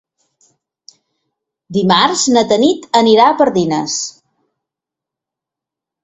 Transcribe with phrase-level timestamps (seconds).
[1.75, 3.99] Dimarts na Tanit anirà a Pardines.